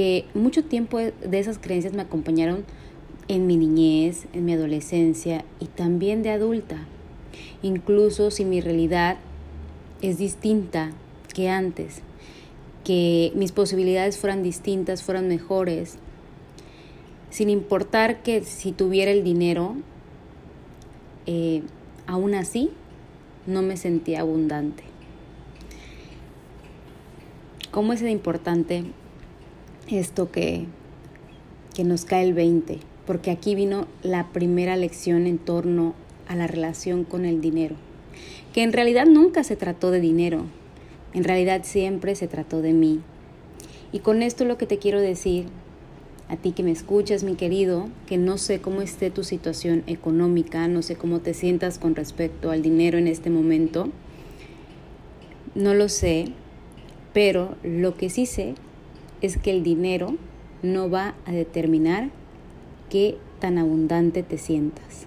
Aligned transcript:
que 0.00 0.24
mucho 0.32 0.64
tiempo 0.64 0.96
de 0.96 1.38
esas 1.38 1.58
creencias 1.58 1.92
me 1.92 2.00
acompañaron 2.00 2.64
en 3.28 3.46
mi 3.46 3.58
niñez, 3.58 4.28
en 4.32 4.46
mi 4.46 4.54
adolescencia 4.54 5.44
y 5.58 5.66
también 5.66 6.22
de 6.22 6.30
adulta. 6.30 6.78
Incluso 7.60 8.30
si 8.30 8.46
mi 8.46 8.62
realidad 8.62 9.18
es 10.00 10.16
distinta 10.16 10.92
que 11.34 11.50
antes, 11.50 12.00
que 12.82 13.30
mis 13.34 13.52
posibilidades 13.52 14.16
fueran 14.16 14.42
distintas, 14.42 15.02
fueran 15.02 15.28
mejores, 15.28 15.96
sin 17.28 17.50
importar 17.50 18.22
que 18.22 18.42
si 18.42 18.72
tuviera 18.72 19.10
el 19.10 19.22
dinero, 19.22 19.76
eh, 21.26 21.60
aún 22.06 22.34
así 22.34 22.70
no 23.46 23.60
me 23.60 23.76
sentía 23.76 24.20
abundante. 24.20 24.82
¿Cómo 27.70 27.92
es 27.92 28.00
importante 28.00 28.84
esto 29.98 30.30
que, 30.30 30.66
que 31.74 31.84
nos 31.84 32.04
cae 32.04 32.24
el 32.24 32.34
20? 32.34 32.78
Porque 33.06 33.30
aquí 33.30 33.54
vino 33.54 33.86
la 34.02 34.28
primera 34.32 34.76
lección 34.76 35.26
en 35.26 35.38
torno 35.38 35.94
a 36.28 36.36
la 36.36 36.46
relación 36.46 37.04
con 37.04 37.24
el 37.24 37.40
dinero, 37.40 37.74
que 38.52 38.62
en 38.62 38.72
realidad 38.72 39.06
nunca 39.06 39.42
se 39.42 39.56
trató 39.56 39.90
de 39.90 40.00
dinero, 40.00 40.44
en 41.12 41.24
realidad 41.24 41.62
siempre 41.64 42.14
se 42.14 42.28
trató 42.28 42.62
de 42.62 42.72
mí. 42.72 43.00
Y 43.90 43.98
con 43.98 44.22
esto 44.22 44.44
lo 44.44 44.56
que 44.56 44.66
te 44.66 44.78
quiero 44.78 45.00
decir, 45.00 45.46
a 46.28 46.36
ti 46.36 46.52
que 46.52 46.62
me 46.62 46.70
escuchas, 46.70 47.24
mi 47.24 47.34
querido, 47.34 47.88
que 48.06 48.16
no 48.16 48.38
sé 48.38 48.60
cómo 48.60 48.82
esté 48.82 49.10
tu 49.10 49.24
situación 49.24 49.82
económica, 49.88 50.68
no 50.68 50.82
sé 50.82 50.94
cómo 50.94 51.18
te 51.18 51.34
sientas 51.34 51.80
con 51.80 51.96
respecto 51.96 52.52
al 52.52 52.62
dinero 52.62 52.98
en 52.98 53.08
este 53.08 53.30
momento, 53.30 53.88
no 55.56 55.74
lo 55.74 55.88
sé, 55.88 56.26
pero 57.12 57.56
lo 57.64 57.96
que 57.96 58.08
sí 58.08 58.26
sé 58.26 58.54
es 59.20 59.36
que 59.36 59.50
el 59.50 59.62
dinero 59.62 60.14
no 60.62 60.90
va 60.90 61.14
a 61.26 61.32
determinar 61.32 62.10
qué 62.88 63.18
tan 63.38 63.58
abundante 63.58 64.22
te 64.22 64.38
sientas. 64.38 65.06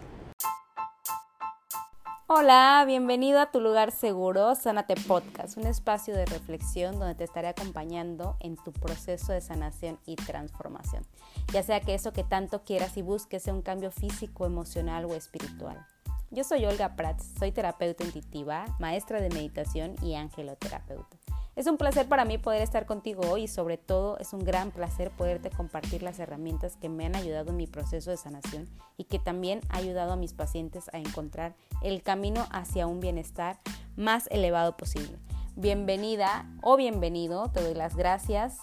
Hola, 2.28 2.84
bienvenido 2.88 3.40
a 3.40 3.52
tu 3.52 3.60
lugar 3.60 3.92
seguro, 3.92 4.56
Sánate 4.56 4.96
Podcast, 4.96 5.58
un 5.58 5.68
espacio 5.68 6.16
de 6.16 6.26
reflexión 6.26 6.98
donde 6.98 7.14
te 7.14 7.26
estaré 7.26 7.48
acompañando 7.48 8.38
en 8.40 8.56
tu 8.56 8.72
proceso 8.72 9.34
de 9.34 9.42
sanación 9.42 10.00
y 10.08 10.16
transformación, 10.16 11.04
ya 11.52 11.62
sea 11.62 11.82
que 11.82 11.94
eso 11.94 12.12
que 12.12 12.24
tanto 12.24 12.64
quieras 12.64 12.98
y 12.98 13.04
busques 13.04 13.44
sea 13.44 13.54
un 13.54 13.62
cambio 13.62 13.92
físico, 13.92 14.46
emocional 14.46 15.06
o 15.06 15.14
espiritual. 15.14 15.86
Yo 16.32 16.44
soy 16.44 16.66
Olga 16.66 16.96
Prats, 16.96 17.32
soy 17.38 17.52
terapeuta 17.52 18.04
intuitiva, 18.04 18.66
maestra 18.80 19.22
de 19.22 19.30
meditación 19.30 19.96
y 20.02 20.16
angeloterapeuta. 20.16 21.18
Es 21.56 21.68
un 21.68 21.78
placer 21.78 22.08
para 22.08 22.26
mí 22.26 22.40
poder 22.40 22.64
estar 22.64 22.88
contigo 22.88 23.22
hoy 23.30 23.44
y 23.44 23.48
sobre 23.48 23.78
todo 23.78 24.18
es 24.18 24.34
un 24.34 24.44
gran 24.44 24.72
placer 24.72 25.12
poderte 25.12 25.52
compartir 25.52 26.02
las 26.02 26.18
herramientas 26.18 26.78
que 26.78 26.90
me 26.90 27.06
han 27.06 27.16
ayudado 27.16 27.52
en 27.52 27.58
mi 27.58 27.68
proceso 27.68 28.10
de 28.10 28.18
sanación 28.18 28.68
y 28.98 29.04
que 29.04 29.20
también 29.20 29.62
ha 29.70 29.78
ayudado 29.78 30.14
a 30.14 30.16
mis 30.16 30.34
pacientes 30.34 30.90
a 30.94 30.98
encontrar 30.98 31.54
el 31.84 32.02
camino 32.02 32.48
hacia 32.50 32.88
un 32.88 33.00
bienestar 33.00 33.60
más 33.96 34.26
elevado 34.32 34.76
posible. 34.78 35.20
Bienvenida 35.56 36.50
o 36.64 36.76
bienvenido, 36.76 37.52
te 37.52 37.62
doy 37.62 37.76
las 37.76 37.96
gracias 37.96 38.58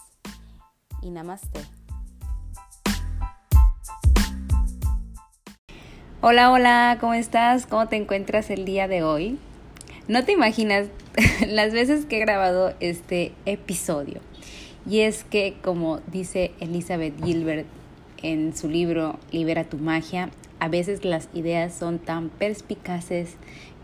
y 1.01 1.11
namaste. 1.11 1.61
Hola, 6.23 6.51
hola, 6.51 6.99
¿cómo 7.01 7.15
estás? 7.15 7.67
¿Cómo 7.67 7.87
te 7.87 7.95
encuentras 7.95 8.51
el 8.51 8.65
día 8.65 8.89
de 8.89 9.05
hoy? 9.05 9.39
No 10.09 10.25
te 10.25 10.33
imaginas 10.33 10.89
las 11.49 11.73
veces 11.73 12.05
que 12.07 12.17
he 12.17 12.21
grabado 12.21 12.75
este 12.81 13.33
episodio. 13.47 14.21
Y 14.89 15.01
es 15.01 15.25
que, 15.25 15.57
como 15.63 16.01
dice 16.11 16.53
Elizabeth 16.61 17.15
Gilbert 17.23 17.67
en 18.23 18.57
su 18.57 18.69
libro 18.69 19.19
Libera 19.31 19.65
tu 19.65 19.79
magia, 19.79 20.31
a 20.59 20.69
veces 20.69 21.05
las 21.05 21.29
ideas 21.35 21.75
son 21.75 21.99
tan 21.99 22.29
perspicaces 22.29 23.35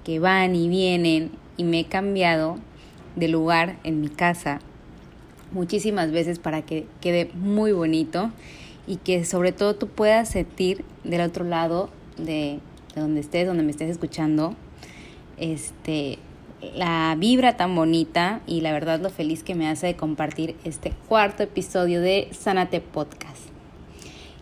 que 0.04 0.18
van 0.18 0.54
y 0.54 0.68
vienen 0.68 1.30
y 1.56 1.64
me 1.64 1.80
he 1.80 1.84
cambiado 1.84 2.58
de 3.14 3.28
lugar 3.28 3.78
en 3.84 4.00
mi 4.00 4.08
casa 4.08 4.60
muchísimas 5.52 6.12
veces 6.12 6.38
para 6.38 6.62
que 6.62 6.86
quede 7.00 7.30
muy 7.34 7.72
bonito 7.72 8.30
y 8.86 8.96
que 8.96 9.24
sobre 9.24 9.52
todo 9.52 9.74
tú 9.74 9.88
puedas 9.88 10.28
sentir 10.28 10.84
del 11.04 11.22
otro 11.22 11.44
lado 11.44 11.88
de, 12.18 12.60
de 12.94 13.00
donde 13.00 13.20
estés, 13.20 13.46
donde 13.46 13.62
me 13.62 13.70
estés 13.70 13.90
escuchando, 13.90 14.54
este, 15.38 16.18
la 16.74 17.14
vibra 17.18 17.56
tan 17.56 17.74
bonita 17.74 18.40
y 18.46 18.60
la 18.60 18.72
verdad 18.72 19.00
lo 19.00 19.10
feliz 19.10 19.42
que 19.42 19.54
me 19.54 19.68
hace 19.68 19.88
de 19.88 19.96
compartir 19.96 20.56
este 20.64 20.92
cuarto 21.08 21.42
episodio 21.42 22.00
de 22.00 22.28
Sanate 22.32 22.80
Podcast. 22.80 23.48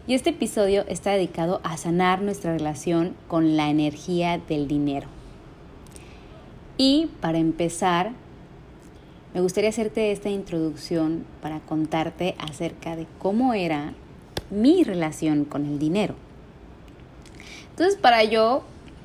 Y 0.06 0.14
este 0.14 0.30
episodio 0.30 0.84
está 0.86 1.12
dedicado 1.12 1.60
a 1.64 1.76
sanar 1.76 2.20
nuestra 2.20 2.52
relación 2.52 3.14
con 3.26 3.56
la 3.56 3.70
energía 3.70 4.38
del 4.38 4.68
dinero. 4.68 5.08
Y 6.76 7.08
para 7.20 7.38
empezar, 7.38 8.12
me 9.32 9.40
gustaría 9.40 9.70
hacerte 9.70 10.12
esta 10.12 10.28
introducción 10.28 11.24
para 11.40 11.60
contarte 11.60 12.34
acerca 12.38 12.96
de 12.96 13.06
cómo 13.18 13.54
era 13.54 13.94
mi 14.50 14.84
relación 14.84 15.44
con 15.44 15.64
el 15.64 15.78
dinero. 15.78 16.14
Entonces, 17.70 17.96
para 17.96 18.22
yo 18.24 18.62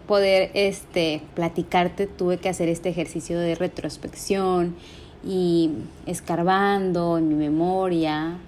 poder 0.10 0.50
este, 0.56 1.22
platicarte, 1.36 2.08
tuve 2.08 2.40
que 2.40 2.50
hacer 2.50 2.68
este 2.68 2.90
ejercicio 2.90 3.38
de 3.38 3.54
retrospección 3.54 4.76
y 5.24 5.70
escarbando 6.08 7.20
en 7.20 7.28
mi 7.28 7.36
memoria, 7.36 8.40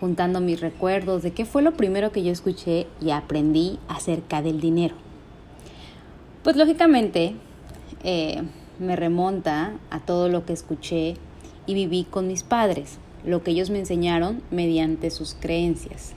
juntando 0.00 0.40
mis 0.40 0.60
recuerdos 0.60 1.22
de 1.22 1.30
qué 1.30 1.44
fue 1.44 1.62
lo 1.62 1.74
primero 1.74 2.10
que 2.10 2.24
yo 2.24 2.32
escuché 2.32 2.88
y 3.00 3.12
aprendí 3.12 3.78
acerca 3.86 4.42
del 4.42 4.60
dinero. 4.60 4.96
Pues 6.42 6.56
lógicamente 6.56 7.36
eh, 8.02 8.42
me 8.80 8.96
remonta 8.96 9.74
a 9.90 10.00
todo 10.00 10.28
lo 10.28 10.44
que 10.44 10.54
escuché 10.54 11.14
y 11.66 11.74
viví 11.74 12.02
con 12.02 12.26
mis 12.26 12.42
padres, 12.42 12.98
lo 13.24 13.44
que 13.44 13.52
ellos 13.52 13.70
me 13.70 13.78
enseñaron 13.78 14.42
mediante 14.50 15.12
sus 15.12 15.36
creencias. 15.38 16.14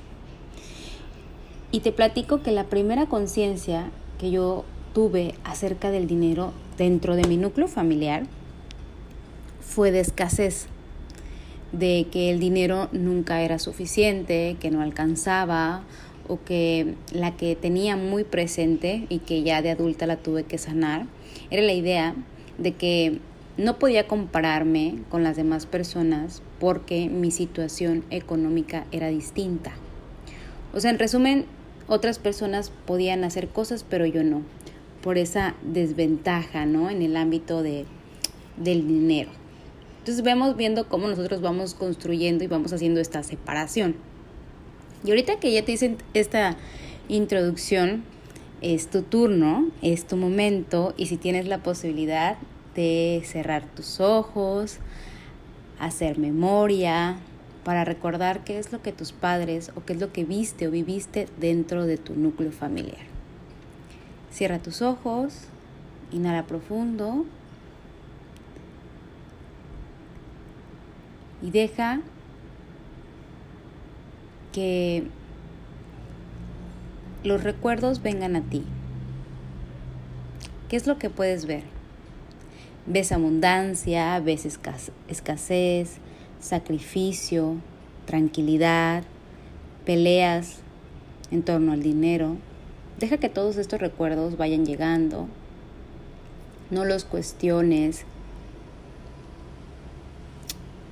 Y 1.72 1.81
te 1.81 1.91
platico 1.91 2.41
que 2.41 2.51
la 2.51 2.63
primera 2.63 3.06
conciencia 3.06 3.91
que 4.23 4.31
yo 4.31 4.63
tuve 4.94 5.35
acerca 5.44 5.91
del 5.91 6.07
dinero 6.07 6.53
dentro 6.78 7.17
de 7.17 7.28
mi 7.28 7.35
núcleo 7.35 7.67
familiar 7.67 8.23
fue 9.59 9.91
de 9.91 10.00
escasez, 10.00 10.67
de 11.73 12.07
que 12.09 12.29
el 12.29 12.39
dinero 12.39 12.88
nunca 12.94 13.41
era 13.41 13.59
suficiente, 13.59 14.56
que 14.62 14.72
no 14.72 14.81
alcanzaba 14.81 15.83
o 16.29 16.39
que 16.41 16.95
la 17.12 17.35
que 17.35 17.57
tenía 17.57 17.97
muy 17.97 18.23
presente 18.23 19.07
y 19.09 19.19
que 19.19 19.44
ya 19.44 19.62
de 19.62 19.72
adulta 19.72 20.07
la 20.07 20.16
tuve 20.16 20.45
que 20.45 20.57
sanar, 20.57 21.06
era 21.51 21.62
la 21.62 21.73
idea 21.73 22.16
de 22.57 22.72
que 22.72 23.19
no 23.57 23.78
podía 23.78 24.07
compararme 24.07 25.00
con 25.09 25.23
las 25.23 25.35
demás 25.35 25.66
personas 25.66 26.41
porque 26.62 27.09
mi 27.09 27.29
situación 27.29 28.06
económica 28.09 28.85
era 28.94 29.09
distinta. 29.09 29.73
O 30.73 30.79
sea, 30.79 30.91
en 30.91 31.00
resumen, 31.00 31.45
otras 31.88 32.19
personas 32.19 32.71
podían 32.85 33.23
hacer 33.23 33.49
cosas, 33.49 33.85
pero 33.88 34.05
yo 34.05 34.23
no, 34.23 34.41
por 35.01 35.17
esa 35.17 35.55
desventaja, 35.61 36.66
¿no? 36.66 36.89
En 36.89 37.01
el 37.01 37.17
ámbito 37.17 37.63
de, 37.63 37.85
del 38.57 38.88
dinero. 38.88 39.31
Entonces 39.99 40.23
vemos 40.23 40.55
viendo 40.57 40.88
cómo 40.89 41.07
nosotros 41.07 41.41
vamos 41.41 41.73
construyendo 41.75 42.44
y 42.44 42.47
vamos 42.47 42.73
haciendo 42.73 42.99
esta 42.99 43.23
separación. 43.23 43.95
Y 45.03 45.09
ahorita 45.09 45.39
que 45.39 45.51
ya 45.51 45.63
te 45.63 45.73
hice 45.73 45.97
esta 46.13 46.57
introducción, 47.07 48.03
es 48.61 48.88
tu 48.88 49.01
turno, 49.01 49.67
es 49.81 50.07
tu 50.07 50.15
momento 50.15 50.94
y 50.95 51.07
si 51.07 51.17
tienes 51.17 51.47
la 51.47 51.57
posibilidad 51.57 52.38
de 52.75 53.21
cerrar 53.25 53.65
tus 53.75 54.00
ojos, 54.00 54.77
hacer 55.79 56.17
memoria, 56.17 57.17
para 57.63 57.85
recordar 57.85 58.44
qué 58.44 58.59
es 58.59 58.72
lo 58.72 58.81
que 58.81 58.91
tus 58.91 59.12
padres 59.12 59.71
o 59.75 59.83
qué 59.83 59.94
es 59.94 60.00
lo 60.00 60.12
que 60.12 60.24
viste 60.25 60.68
o 60.68 60.71
viviste 60.71 61.27
dentro 61.39 61.86
de 61.86 61.98
tu 61.98 62.15
núcleo 62.15 62.51
familiar. 62.51 63.06
Cierra 64.31 64.60
tus 64.60 64.81
ojos, 64.81 65.45
inhala 66.12 66.45
profundo 66.45 67.25
y 71.42 71.51
deja 71.51 72.01
que 74.51 75.04
los 77.24 77.44
recuerdos 77.44 78.01
vengan 78.01 78.36
a 78.36 78.42
ti. 78.42 78.63
¿Qué 80.69 80.75
es 80.75 80.88
lo 80.88 80.98
que 80.98 81.10
puedes 81.10 81.45
ver? 81.45 81.63
Ves 82.86 83.12
abundancia, 83.12 84.19
ves 84.19 84.45
escasez, 85.07 85.98
sacrificio, 86.44 87.56
tranquilidad, 88.06 89.04
peleas 89.86 90.57
en 91.31 91.42
torno 91.42 91.72
al 91.72 91.81
dinero. 91.81 92.36
Deja 93.00 93.18
que 93.18 93.30
todos 93.30 93.57
estos 93.57 93.80
recuerdos 93.80 94.38
vayan 94.38 94.66
llegando. 94.66 95.28
No 96.69 96.86
los 96.86 97.06
cuestiones. 97.06 98.06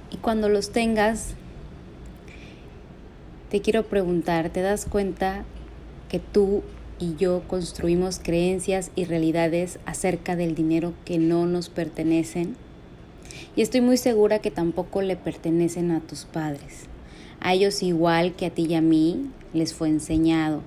Y 0.10 0.18
cuando 0.18 0.50
los 0.50 0.72
tengas, 0.72 1.36
te 3.50 3.62
quiero 3.62 3.84
preguntar, 3.84 4.50
¿te 4.50 4.62
das 4.62 4.86
cuenta 4.86 5.44
que 6.10 6.20
tú 6.20 6.64
y 7.00 7.16
yo 7.16 7.44
construimos 7.48 8.20
creencias 8.20 8.92
y 8.96 9.06
realidades 9.06 9.80
acerca 9.86 10.36
del 10.36 10.56
dinero 10.56 10.94
que 11.04 11.18
no 11.18 11.46
nos 11.46 11.70
pertenecen? 11.70 12.56
Y 13.56 13.62
estoy 13.62 13.82
muy 13.82 13.98
segura 13.98 14.40
que 14.40 14.52
tampoco 14.52 15.02
le 15.02 15.16
pertenecen 15.16 15.92
a 15.92 16.00
tus 16.00 16.26
padres. 16.26 16.88
A 17.40 17.54
ellos 17.54 17.82
igual 17.84 18.36
que 18.36 18.46
a 18.46 18.50
ti 18.52 18.68
y 18.70 18.76
a 18.76 18.82
mí 18.82 19.30
les 19.54 19.74
fue 19.74 19.90
enseñado. 19.90 20.62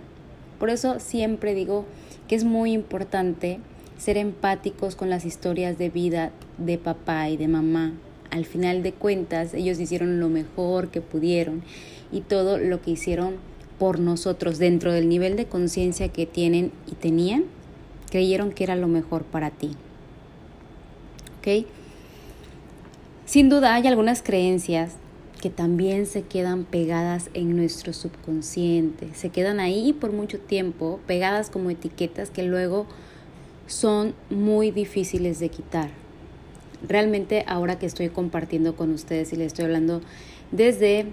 Por 0.59 0.71
eso 0.71 1.01
siempre 1.01 1.55
digo 1.55 1.85
que 2.29 2.35
es 2.35 2.45
muy 2.45 2.73
importante 2.73 3.59
ser 3.99 4.17
empáticos 4.17 4.97
con 4.97 5.11
las 5.11 5.25
historias 5.25 5.79
de 5.79 5.91
vida 5.91 6.33
de 6.59 6.79
papá 6.79 7.29
y 7.29 7.37
de 7.37 7.49
mamá. 7.49 7.93
Al 8.31 8.45
final 8.45 8.83
de 8.83 8.93
cuentas, 8.93 9.55
ellos 9.55 9.79
hicieron 9.79 10.21
lo 10.21 10.29
mejor 10.29 10.89
que 10.89 11.01
pudieron 11.01 11.63
y 12.11 12.21
todo 12.21 12.59
lo 12.59 12.83
que 12.83 12.93
hicieron 12.93 13.37
por 13.79 13.99
nosotros 13.99 14.59
dentro 14.59 14.93
del 14.93 15.09
nivel 15.09 15.37
de 15.37 15.47
conciencia 15.47 16.09
que 16.09 16.27
tienen 16.27 16.73
y 16.91 16.95
tenían, 16.95 17.45
creyeron 18.11 18.53
que 18.53 18.65
era 18.65 18.77
lo 18.77 18.89
mejor 18.89 19.25
para 19.25 19.51
ti. 19.51 19.73
¿Ok? 21.39 21.67
Sin 23.35 23.49
duda 23.49 23.75
hay 23.75 23.89
algunas 23.89 24.23
creencias 24.23 24.93
que 25.43 25.51
también 25.51 26.07
se 26.07 26.23
quedan 26.23 26.63
pegadas 26.63 27.31
en 27.35 27.57
nuestro 27.57 27.93
subconsciente, 27.93 29.09
se 29.13 29.31
quedan 29.31 29.59
ahí 29.59 29.93
por 29.93 30.13
mucho 30.13 30.39
tiempo, 30.39 31.01
pegadas 31.09 31.51
como 31.51 31.69
etiquetas 31.71 32.31
que 32.31 32.45
luego 32.45 32.87
son 33.67 34.15
muy 34.31 34.71
difíciles 34.71 35.41
de 35.41 35.49
quitar. 35.49 35.91
Realmente 36.87 37.43
ahora 37.49 37.77
que 37.77 37.87
estoy 37.87 38.09
compartiendo 38.09 38.77
con 38.77 38.93
ustedes 38.93 39.33
y 39.33 39.37
les 39.37 39.49
estoy 39.49 39.65
hablando 39.65 40.01
desde 40.53 41.07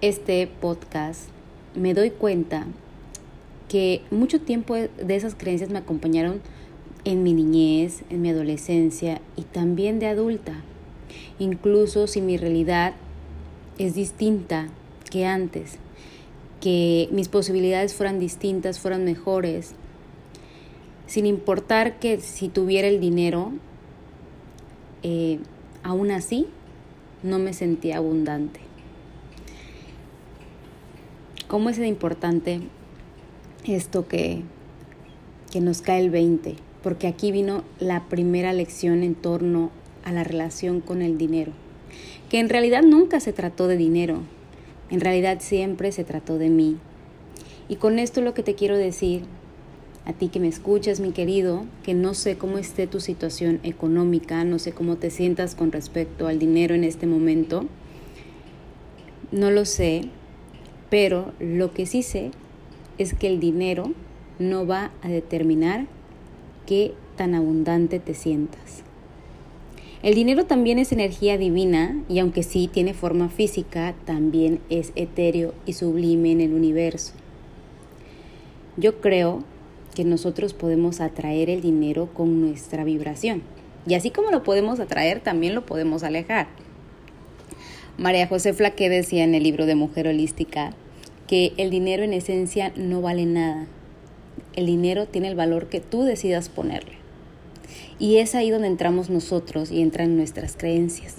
este 0.00 0.46
podcast, 0.46 1.28
me 1.74 1.92
doy 1.92 2.08
cuenta 2.08 2.64
que 3.68 4.00
mucho 4.10 4.40
tiempo 4.40 4.76
de 4.76 5.14
esas 5.14 5.34
creencias 5.34 5.68
me 5.68 5.80
acompañaron 5.80 6.40
en 7.04 7.22
mi 7.22 7.34
niñez, 7.34 8.02
en 8.08 8.22
mi 8.22 8.30
adolescencia 8.30 9.20
y 9.36 9.42
también 9.42 9.98
de 9.98 10.06
adulta. 10.06 10.64
Incluso 11.38 12.06
si 12.06 12.20
mi 12.20 12.36
realidad 12.36 12.94
es 13.78 13.94
distinta 13.94 14.68
que 15.10 15.26
antes, 15.26 15.78
que 16.60 17.08
mis 17.12 17.28
posibilidades 17.28 17.94
fueran 17.94 18.18
distintas, 18.18 18.80
fueran 18.80 19.04
mejores, 19.04 19.74
sin 21.06 21.26
importar 21.26 21.98
que 21.98 22.20
si 22.20 22.48
tuviera 22.48 22.88
el 22.88 23.00
dinero, 23.00 23.52
eh, 25.02 25.38
aún 25.82 26.10
así 26.10 26.46
no 27.22 27.38
me 27.38 27.52
sentía 27.52 27.98
abundante. 27.98 28.60
¿Cómo 31.48 31.70
es 31.70 31.76
de 31.76 31.86
importante 31.86 32.60
esto 33.64 34.08
que, 34.08 34.42
que 35.52 35.60
nos 35.60 35.80
cae 35.80 36.00
el 36.00 36.10
20? 36.10 36.56
Porque 36.82 37.06
aquí 37.06 37.30
vino 37.30 37.62
la 37.78 38.08
primera 38.08 38.52
lección 38.52 39.04
en 39.04 39.14
torno 39.14 39.70
a 40.06 40.12
la 40.12 40.24
relación 40.24 40.80
con 40.80 41.02
el 41.02 41.18
dinero, 41.18 41.52
que 42.30 42.38
en 42.38 42.48
realidad 42.48 42.82
nunca 42.82 43.18
se 43.18 43.32
trató 43.32 43.66
de 43.66 43.76
dinero, 43.76 44.20
en 44.88 45.00
realidad 45.00 45.38
siempre 45.40 45.90
se 45.90 46.04
trató 46.04 46.38
de 46.38 46.48
mí. 46.48 46.76
Y 47.68 47.76
con 47.76 47.98
esto 47.98 48.20
lo 48.20 48.32
que 48.32 48.44
te 48.44 48.54
quiero 48.54 48.76
decir, 48.76 49.24
a 50.04 50.12
ti 50.12 50.28
que 50.28 50.38
me 50.38 50.46
escuchas, 50.46 51.00
mi 51.00 51.10
querido, 51.10 51.64
que 51.82 51.92
no 51.92 52.14
sé 52.14 52.38
cómo 52.38 52.56
esté 52.56 52.86
tu 52.86 53.00
situación 53.00 53.58
económica, 53.64 54.44
no 54.44 54.60
sé 54.60 54.70
cómo 54.70 54.94
te 54.94 55.10
sientas 55.10 55.56
con 55.56 55.72
respecto 55.72 56.28
al 56.28 56.38
dinero 56.38 56.76
en 56.76 56.84
este 56.84 57.08
momento, 57.08 57.66
no 59.32 59.50
lo 59.50 59.64
sé, 59.64 60.02
pero 60.88 61.32
lo 61.40 61.74
que 61.74 61.84
sí 61.84 62.04
sé 62.04 62.30
es 62.96 63.12
que 63.12 63.26
el 63.26 63.40
dinero 63.40 63.92
no 64.38 64.68
va 64.68 64.92
a 65.02 65.08
determinar 65.08 65.86
qué 66.64 66.94
tan 67.16 67.34
abundante 67.34 67.98
te 67.98 68.14
sientas. 68.14 68.85
El 70.06 70.14
dinero 70.14 70.46
también 70.46 70.78
es 70.78 70.92
energía 70.92 71.36
divina 71.36 72.00
y 72.08 72.20
aunque 72.20 72.44
sí 72.44 72.70
tiene 72.72 72.94
forma 72.94 73.28
física, 73.28 73.92
también 74.04 74.60
es 74.70 74.92
etéreo 74.94 75.52
y 75.66 75.72
sublime 75.72 76.30
en 76.30 76.40
el 76.40 76.52
universo. 76.54 77.12
Yo 78.76 79.00
creo 79.00 79.42
que 79.96 80.04
nosotros 80.04 80.54
podemos 80.54 81.00
atraer 81.00 81.50
el 81.50 81.60
dinero 81.60 82.08
con 82.14 82.40
nuestra 82.40 82.84
vibración. 82.84 83.42
Y 83.84 83.94
así 83.94 84.12
como 84.12 84.30
lo 84.30 84.44
podemos 84.44 84.78
atraer, 84.78 85.18
también 85.18 85.56
lo 85.56 85.66
podemos 85.66 86.04
alejar. 86.04 86.46
María 87.98 88.28
José 88.28 88.52
Flaque 88.52 88.88
decía 88.88 89.24
en 89.24 89.34
el 89.34 89.42
libro 89.42 89.66
de 89.66 89.74
Mujer 89.74 90.06
Holística 90.06 90.70
que 91.26 91.52
el 91.56 91.68
dinero 91.68 92.04
en 92.04 92.12
esencia 92.12 92.72
no 92.76 93.00
vale 93.00 93.26
nada. 93.26 93.66
El 94.54 94.66
dinero 94.66 95.06
tiene 95.06 95.26
el 95.26 95.34
valor 95.34 95.68
que 95.68 95.80
tú 95.80 96.04
decidas 96.04 96.48
ponerle. 96.48 97.05
Y 97.98 98.18
es 98.18 98.34
ahí 98.34 98.50
donde 98.50 98.68
entramos 98.68 99.08
nosotros 99.08 99.70
y 99.70 99.80
entran 99.80 100.16
nuestras 100.16 100.56
creencias. 100.56 101.16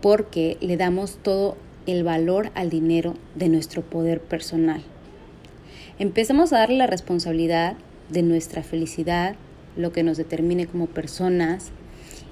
Porque 0.00 0.56
le 0.60 0.76
damos 0.76 1.18
todo 1.22 1.56
el 1.86 2.04
valor 2.04 2.50
al 2.54 2.70
dinero 2.70 3.14
de 3.34 3.48
nuestro 3.48 3.82
poder 3.82 4.20
personal. 4.20 4.82
Empezamos 5.98 6.52
a 6.52 6.58
darle 6.58 6.76
la 6.76 6.86
responsabilidad 6.86 7.76
de 8.10 8.22
nuestra 8.22 8.62
felicidad, 8.62 9.34
lo 9.76 9.92
que 9.92 10.02
nos 10.02 10.16
determine 10.16 10.66
como 10.66 10.86
personas. 10.86 11.70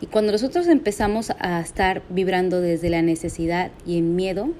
Y 0.00 0.06
cuando 0.06 0.32
nosotros 0.32 0.69
empezamos 0.69 1.32
a 1.38 1.60
estar 1.60 2.02
vibrando 2.10 2.60
desde 2.60 2.90
la 2.90 3.02
necesidad 3.02 3.70
y 3.86 3.98
el 3.98 4.04
miedo, 4.04 4.50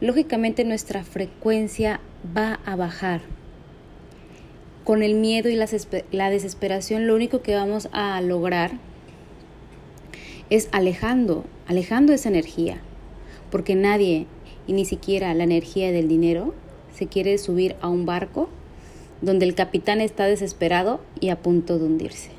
lógicamente 0.00 0.64
nuestra 0.64 1.04
frecuencia 1.04 2.00
va 2.36 2.60
a 2.64 2.76
bajar. 2.76 3.20
Con 4.90 5.04
el 5.04 5.14
miedo 5.14 5.48
y 5.48 5.54
la 5.54 6.30
desesperación 6.30 7.06
lo 7.06 7.14
único 7.14 7.42
que 7.42 7.54
vamos 7.54 7.88
a 7.92 8.20
lograr 8.22 8.72
es 10.50 10.68
alejando, 10.72 11.44
alejando 11.68 12.12
esa 12.12 12.28
energía, 12.28 12.80
porque 13.52 13.76
nadie, 13.76 14.26
y 14.66 14.72
ni 14.72 14.84
siquiera 14.84 15.32
la 15.32 15.44
energía 15.44 15.92
del 15.92 16.08
dinero, 16.08 16.54
se 16.92 17.06
quiere 17.06 17.38
subir 17.38 17.76
a 17.80 17.88
un 17.88 18.04
barco 18.04 18.48
donde 19.20 19.46
el 19.46 19.54
capitán 19.54 20.00
está 20.00 20.24
desesperado 20.24 21.00
y 21.20 21.28
a 21.28 21.40
punto 21.40 21.78
de 21.78 21.84
hundirse. 21.84 22.32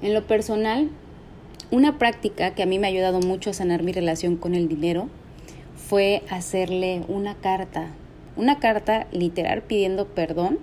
En 0.00 0.14
lo 0.14 0.26
personal, 0.26 0.88
una 1.70 1.98
práctica 1.98 2.54
que 2.54 2.62
a 2.62 2.66
mí 2.66 2.78
me 2.78 2.86
ha 2.86 2.90
ayudado 2.90 3.20
mucho 3.20 3.50
a 3.50 3.52
sanar 3.52 3.82
mi 3.82 3.92
relación 3.92 4.36
con 4.36 4.54
el 4.54 4.68
dinero 4.68 5.10
fue 5.76 6.22
hacerle 6.30 7.02
una 7.08 7.34
carta, 7.34 7.90
una 8.40 8.58
carta 8.58 9.06
literal 9.12 9.60
pidiendo 9.60 10.06
perdón 10.06 10.58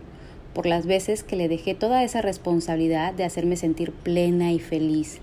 por 0.56 0.66
las 0.66 0.88
veces 0.88 1.24
que 1.24 1.36
le 1.36 1.48
dejé 1.48 1.76
toda 1.76 2.04
esa 2.04 2.24
responsabilidad 2.24 3.14
de 3.14 3.24
hacerme 3.24 3.56
sentir 3.56 3.92
plena 3.92 4.52
y 4.52 4.58
feliz. 4.58 5.20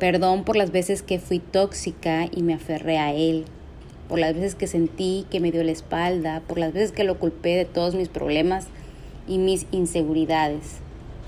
Perdón 0.00 0.42
por 0.42 0.56
las 0.56 0.72
veces 0.72 1.02
que 1.02 1.20
fui 1.20 1.38
tóxica 1.38 2.26
y 2.34 2.42
me 2.42 2.54
aferré 2.54 2.98
a 2.98 3.14
él, 3.14 3.44
por 4.08 4.18
las 4.18 4.34
veces 4.34 4.56
que 4.56 4.66
sentí 4.66 5.24
que 5.30 5.38
me 5.38 5.52
dio 5.52 5.62
la 5.62 5.70
espalda, 5.70 6.42
por 6.48 6.58
las 6.58 6.72
veces 6.72 6.90
que 6.90 7.04
lo 7.04 7.20
culpé 7.20 7.50
de 7.50 7.64
todos 7.64 7.94
mis 7.94 8.08
problemas 8.08 8.66
y 9.28 9.38
mis 9.38 9.66
inseguridades. 9.70 10.78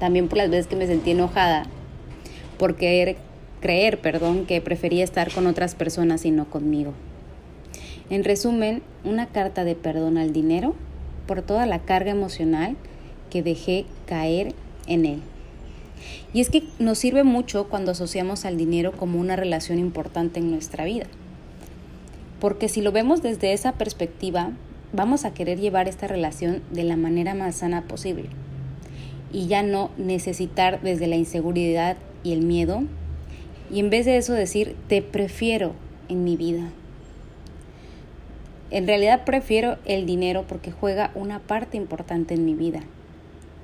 También 0.01 0.27
por 0.27 0.39
las 0.39 0.51
veces 0.51 0.67
que 0.67 0.75
me 0.75 0.89
sentí 0.89 1.13
enojada 1.13 1.63
por 2.59 2.75
creer, 2.75 3.19
creer 3.61 4.01
perdón, 4.01 4.47
que 4.47 4.61
prefería 4.61 5.05
estar 5.05 5.33
con 5.33 5.47
otras 5.47 5.77
personas 5.77 6.25
y 6.25 6.33
no 6.33 6.51
conmigo. 6.51 6.93
En 8.11 8.25
resumen, 8.25 8.83
una 9.05 9.27
carta 9.27 9.63
de 9.63 9.77
perdón 9.77 10.19
al 10.19 10.33
dinero 10.33 10.75
por 11.29 11.43
toda 11.43 11.65
la 11.65 11.79
carga 11.79 12.11
emocional 12.11 12.77
que 13.31 13.45
dejé 13.45 13.87
caer 14.07 14.53
en 14.89 15.07
él. 15.07 15.21
Y 16.33 16.41
es 16.41 16.51
que 16.51 16.65
nos 16.81 16.99
sirve 16.99 17.23
mucho 17.23 17.69
cuando 17.69 17.93
asociamos 17.93 18.45
al 18.45 18.57
dinero 18.57 18.91
como 18.91 19.21
una 19.21 19.37
relación 19.37 19.79
importante 19.79 20.41
en 20.41 20.51
nuestra 20.51 20.85
vida. 20.85 21.07
Porque 22.41 22.69
si 22.69 22.81
lo 22.81 22.91
vemos 22.91 23.23
desde 23.23 23.53
esa 23.53 23.73
perspectiva, 23.73 24.51
vamos 24.93 25.25
a 25.25 25.33
querer 25.33 25.61
llevar 25.61 25.87
esta 25.87 26.09
relación 26.09 26.63
de 26.73 26.83
la 26.83 26.97
manera 26.97 27.35
más 27.35 27.57
sana 27.57 27.83
posible. 27.83 28.29
Y 29.33 29.47
ya 29.47 29.63
no 29.63 29.91
necesitar 29.99 30.81
desde 30.83 31.07
la 31.07 31.15
inseguridad 31.15 31.97
y 32.25 32.33
el 32.33 32.43
miedo. 32.43 32.83
Y 33.71 33.79
en 33.79 33.91
vez 33.91 34.05
de 34.05 34.17
eso 34.17 34.33
decir, 34.33 34.75
te 34.89 35.01
prefiero 35.01 35.75
en 36.09 36.25
mi 36.25 36.37
vida. 36.37 36.73
En 38.71 38.87
realidad 38.87 39.25
prefiero 39.25 39.79
el 39.85 40.07
dinero 40.07 40.45
porque 40.47 40.71
juega 40.71 41.11
una 41.17 41.41
parte 41.41 41.77
importante 41.77 42.35
en 42.35 42.45
mi 42.45 42.55
vida. 42.55 42.81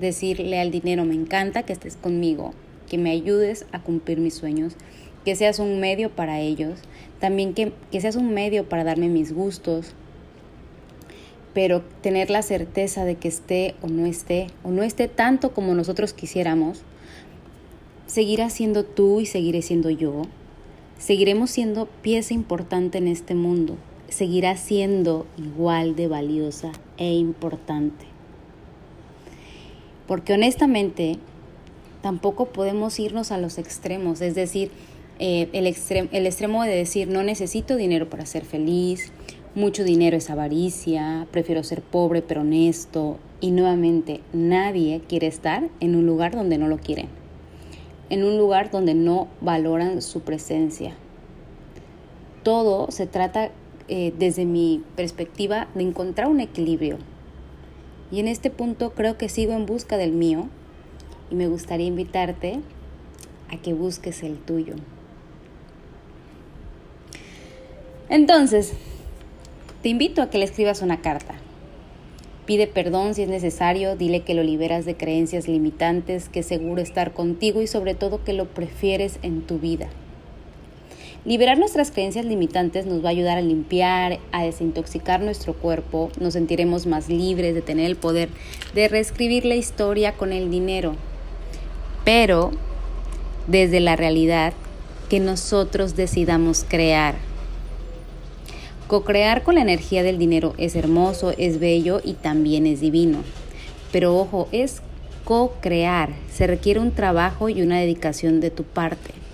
Decirle 0.00 0.58
al 0.58 0.72
dinero, 0.72 1.04
me 1.04 1.14
encanta 1.14 1.62
que 1.62 1.72
estés 1.72 1.96
conmigo, 1.96 2.54
que 2.88 2.98
me 2.98 3.12
ayudes 3.12 3.66
a 3.70 3.80
cumplir 3.80 4.18
mis 4.18 4.34
sueños, 4.34 4.75
que 5.25 5.36
seas 5.36 5.60
un 5.60 5.78
medio 5.78 6.10
para 6.10 6.40
ellos, 6.40 6.80
también 7.20 7.54
que, 7.54 7.72
que 7.92 8.00
seas 8.00 8.16
un 8.16 8.34
medio 8.34 8.68
para 8.68 8.82
darme 8.82 9.08
mis 9.08 9.32
gustos, 9.32 9.94
pero 11.54 11.82
tener 12.02 12.28
la 12.28 12.42
certeza 12.42 13.04
de 13.04 13.14
que 13.14 13.28
esté 13.28 13.76
o 13.82 13.86
no 13.86 14.06
esté, 14.06 14.48
o 14.64 14.72
no 14.72 14.82
esté 14.82 15.06
tanto 15.06 15.54
como 15.54 15.75
nosotros 15.75 16.14
quisiéramos, 16.14 16.82
seguirás 18.06 18.52
siendo 18.52 18.84
tú 18.84 19.20
y 19.20 19.26
seguiré 19.26 19.62
siendo 19.62 19.88
yo. 19.88 20.22
Seguiremos 20.98 21.50
siendo 21.50 21.86
pieza 21.86 22.34
importante 22.34 22.98
en 22.98 23.06
este 23.06 23.34
mundo 23.34 23.76
seguirá 24.08 24.56
siendo 24.56 25.26
igual 25.36 25.96
de 25.96 26.08
valiosa 26.08 26.72
e 26.96 27.14
importante. 27.14 28.04
Porque 30.06 30.34
honestamente, 30.34 31.18
tampoco 32.02 32.46
podemos 32.46 32.98
irnos 33.00 33.32
a 33.32 33.38
los 33.38 33.58
extremos, 33.58 34.20
es 34.20 34.34
decir, 34.34 34.70
eh, 35.18 35.48
el, 35.52 35.66
extremo, 35.66 36.08
el 36.12 36.26
extremo 36.26 36.62
de 36.62 36.76
decir 36.76 37.08
no 37.08 37.22
necesito 37.22 37.76
dinero 37.76 38.08
para 38.08 38.26
ser 38.26 38.44
feliz, 38.44 39.12
mucho 39.54 39.82
dinero 39.82 40.16
es 40.16 40.28
avaricia, 40.28 41.26
prefiero 41.30 41.64
ser 41.64 41.80
pobre 41.80 42.20
pero 42.20 42.42
honesto 42.42 43.16
y 43.40 43.50
nuevamente 43.50 44.20
nadie 44.34 45.00
quiere 45.08 45.26
estar 45.26 45.68
en 45.80 45.96
un 45.96 46.06
lugar 46.06 46.36
donde 46.36 46.58
no 46.58 46.68
lo 46.68 46.76
quieren, 46.76 47.08
en 48.10 48.22
un 48.22 48.36
lugar 48.36 48.70
donde 48.70 48.94
no 48.94 49.28
valoran 49.40 50.02
su 50.02 50.20
presencia. 50.20 50.94
Todo 52.42 52.90
se 52.90 53.06
trata 53.06 53.50
eh, 53.88 54.12
desde 54.19 54.45
mi 54.45 54.83
perspectiva 54.97 55.69
de 55.75 55.83
encontrar 55.83 56.28
un 56.28 56.40
equilibrio. 56.40 56.99
Y 58.11 58.21
en 58.21 58.28
este 58.28 58.50
punto 58.50 58.90
creo 58.90 59.16
que 59.16 59.28
sigo 59.28 59.52
en 59.52 59.66
busca 59.66 59.97
del 59.97 60.12
mío 60.12 60.49
y 61.31 61.35
me 61.35 61.49
gustaría 61.49 61.87
invitarte 61.87 62.61
a 63.50 63.57
que 63.57 63.75
busques 63.75 64.23
el 64.23 64.38
tuyo. 64.38 64.75
Entonces, 68.09 68.73
te 69.83 69.88
invito 69.88 70.23
a 70.23 70.31
que 70.31 70.38
le 70.38 70.45
escribas 70.45 70.83
una 70.83 71.00
carta. 71.00 71.35
Pide 72.45 72.69
perdón 72.69 73.14
si 73.14 73.23
es 73.23 73.28
necesario, 73.28 73.97
dile 73.97 74.21
que 74.21 74.35
lo 74.35 74.45
liberas 74.45 74.85
de 74.85 74.97
creencias 74.97 75.49
limitantes, 75.49 76.28
que 76.28 76.45
seguro 76.45 76.81
estar 76.81 77.12
contigo 77.12 77.61
y 77.61 77.66
sobre 77.66 77.95
todo 77.95 78.23
que 78.23 78.33
lo 78.33 78.47
prefieres 78.47 79.19
en 79.23 79.43
tu 79.43 79.59
vida. 79.59 79.88
Liberar 81.26 81.59
nuestras 81.59 81.90
creencias 81.90 82.25
limitantes 82.25 82.87
nos 82.87 83.04
va 83.04 83.09
a 83.09 83.11
ayudar 83.11 83.37
a 83.37 83.42
limpiar, 83.42 84.21
a 84.30 84.45
desintoxicar 84.45 85.21
nuestro 85.21 85.54
cuerpo, 85.54 86.09
nos 86.21 86.35
sentiremos 86.35 86.87
más 86.87 87.09
libres 87.09 87.52
de 87.52 87.62
tener 87.62 87.87
el 87.87 87.97
poder 87.97 88.28
de 88.76 88.87
reescribir 88.87 89.45
la 89.45 89.56
historia 89.56 90.12
con 90.12 90.33
el 90.33 90.52
dinero, 90.52 90.95
pero 92.04 92.52
desde 93.49 93.80
la 93.80 93.97
realidad 93.97 94.52
que 95.09 95.18
nosotros 95.18 95.97
decidamos 95.97 96.64
crear. 96.68 97.16
Co-crear 98.87 99.42
con 99.42 99.56
la 99.56 99.62
energía 99.62 100.04
del 100.04 100.18
dinero 100.18 100.54
es 100.59 100.76
hermoso, 100.76 101.35
es 101.37 101.59
bello 101.59 102.00
y 102.04 102.12
también 102.12 102.68
es 102.68 102.80
divino. 102.80 103.25
Pero 103.90 104.16
ojo, 104.16 104.47
es 104.52 104.80
co-crear. 105.25 106.11
Se 106.33 106.47
requiere 106.47 106.78
un 106.78 106.92
trabajo 106.92 107.49
y 107.49 107.62
una 107.62 107.80
dedicación 107.80 108.38
de 108.38 108.52
tu 108.52 108.62
parte. 108.62 109.25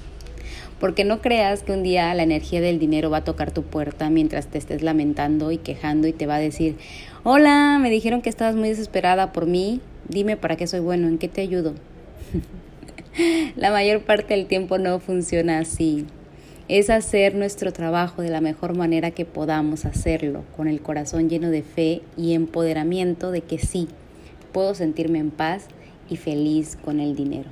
Porque 0.83 1.05
no 1.05 1.21
creas 1.21 1.63
que 1.63 1.71
un 1.71 1.85
día 1.85 2.13
la 2.13 2.25
energía 2.25 2.61
del 2.61 2.81
dinero 2.81 3.09
va 3.09 3.19
a 3.19 3.25
tocar 3.25 3.53
tu 3.53 3.63
puerta 3.63 4.11
mientras 4.11 4.49
te 4.49 4.59
estés 4.59 4.83
lamentando 4.83 5.53
y 5.53 5.59
quejando 5.59 6.09
y 6.09 6.13
te 6.13 6.27
va 6.27 6.35
a 6.35 6.41
decir, 6.41 6.77
hola, 7.23 7.79
me 7.81 7.89
dijeron 7.89 8.21
que 8.21 8.29
estabas 8.29 8.57
muy 8.57 8.69
desesperada 8.69 9.31
por 9.31 9.47
mí, 9.47 9.81
dime 10.09 10.37
para 10.37 10.57
qué 10.57 10.67
soy 10.67 10.81
bueno, 10.81 11.07
en 11.07 11.19
qué 11.19 11.29
te 11.29 11.41
ayudo. 11.41 11.75
la 13.57 13.71
mayor 13.71 14.01
parte 14.03 14.35
del 14.35 14.47
tiempo 14.47 14.77
no 14.79 14.99
funciona 14.99 15.61
así 15.61 16.05
es 16.67 16.91
hacer 16.91 17.37
nuestro 17.37 17.73
trabajo 17.73 18.23
de 18.23 18.31
la 18.31 18.41
mejor 18.41 18.77
manera 18.77 19.13
que 19.13 19.25
podamos 19.25 19.85
hacerlo, 19.85 20.43
con 20.57 20.67
el 20.67 20.81
corazón 20.81 21.29
lleno 21.29 21.51
de 21.51 21.63
fe 21.63 22.03
y 22.17 22.35
empoderamiento 22.35 23.31
de 23.31 23.43
que 23.43 23.59
sí, 23.59 23.87
puedo 24.53 24.75
sentirme 24.75 25.21
en 25.21 25.31
paz 25.31 25.67
y 26.09 26.17
feliz 26.17 26.77
con 26.83 26.99
el 26.99 27.15
dinero. 27.15 27.51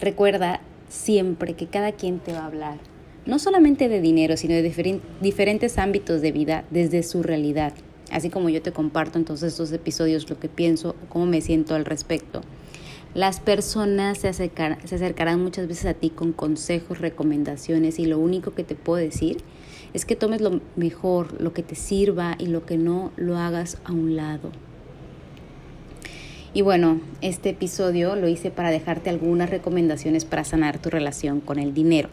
Recuerda 0.00 0.60
siempre 0.90 1.54
que 1.54 1.68
cada 1.68 1.92
quien 1.92 2.18
te 2.18 2.32
va 2.32 2.40
a 2.40 2.46
hablar, 2.46 2.78
no 3.24 3.38
solamente 3.38 3.88
de 3.88 4.00
dinero, 4.00 4.36
sino 4.36 4.54
de 4.54 5.00
diferentes 5.22 5.78
ámbitos 5.78 6.20
de 6.20 6.32
vida 6.32 6.64
desde 6.70 7.02
su 7.02 7.22
realidad, 7.22 7.72
así 8.10 8.28
como 8.28 8.50
yo 8.50 8.60
te 8.60 8.72
comparto 8.72 9.18
entonces 9.18 9.52
estos 9.52 9.72
episodios 9.72 10.28
lo 10.28 10.38
que 10.38 10.48
pienso 10.48 10.96
cómo 11.08 11.26
me 11.26 11.40
siento 11.40 11.74
al 11.74 11.84
respecto. 11.84 12.42
Las 13.14 13.40
personas 13.40 14.18
se, 14.18 14.32
se 14.32 14.50
acercarán 14.94 15.42
muchas 15.42 15.66
veces 15.66 15.86
a 15.86 15.94
ti 15.94 16.10
con 16.10 16.32
consejos, 16.32 16.98
recomendaciones 16.98 17.98
y 17.98 18.06
lo 18.06 18.18
único 18.18 18.54
que 18.54 18.62
te 18.62 18.74
puedo 18.74 19.02
decir 19.02 19.38
es 19.94 20.04
que 20.04 20.14
tomes 20.14 20.40
lo 20.40 20.60
mejor, 20.76 21.40
lo 21.40 21.52
que 21.52 21.62
te 21.62 21.74
sirva 21.74 22.36
y 22.38 22.46
lo 22.46 22.66
que 22.66 22.78
no 22.78 23.10
lo 23.16 23.36
hagas 23.36 23.78
a 23.84 23.92
un 23.92 24.14
lado. 24.14 24.52
Y 26.52 26.62
bueno, 26.62 27.00
este 27.20 27.50
episodio 27.50 28.16
lo 28.16 28.28
hice 28.28 28.50
para 28.50 28.70
dejarte 28.70 29.10
algunas 29.10 29.50
recomendaciones 29.50 30.24
para 30.24 30.44
sanar 30.44 30.78
tu 30.78 30.90
relación 30.90 31.40
con 31.40 31.58
el 31.58 31.74
dinero. 31.74 32.08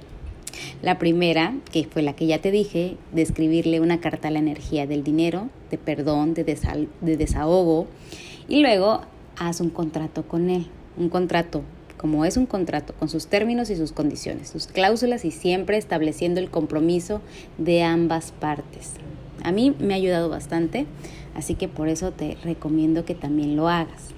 La 0.81 0.99
primera, 0.99 1.55
que 1.71 1.85
fue 1.85 2.01
la 2.01 2.13
que 2.13 2.27
ya 2.27 2.39
te 2.39 2.51
dije, 2.51 2.97
de 3.13 3.21
escribirle 3.21 3.79
una 3.79 3.99
carta 3.99 4.27
a 4.27 4.31
la 4.31 4.39
energía 4.39 4.85
del 4.85 5.03
dinero, 5.03 5.49
de 5.71 5.77
perdón, 5.77 6.33
de, 6.33 6.43
de 6.43 7.17
desahogo, 7.17 7.87
y 8.47 8.61
luego 8.61 9.01
haz 9.37 9.59
un 9.59 9.69
contrato 9.69 10.23
con 10.23 10.49
él 10.49 10.67
un 10.97 11.09
contrato, 11.09 11.63
como 11.97 12.25
es 12.25 12.37
un 12.37 12.45
contrato, 12.45 12.93
con 12.93 13.09
sus 13.09 13.27
términos 13.27 13.69
y 13.69 13.75
sus 13.75 13.91
condiciones, 13.91 14.49
sus 14.49 14.67
cláusulas 14.67 15.25
y 15.25 15.31
siempre 15.31 15.77
estableciendo 15.77 16.39
el 16.39 16.49
compromiso 16.49 17.21
de 17.57 17.83
ambas 17.83 18.31
partes. 18.31 18.93
A 19.43 19.51
mí 19.51 19.75
me 19.79 19.93
ha 19.93 19.97
ayudado 19.97 20.29
bastante, 20.29 20.85
así 21.35 21.55
que 21.55 21.67
por 21.67 21.87
eso 21.87 22.11
te 22.11 22.37
recomiendo 22.43 23.05
que 23.05 23.15
también 23.15 23.55
lo 23.55 23.69
hagas. 23.69 24.16